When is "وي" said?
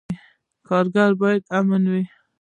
1.91-2.03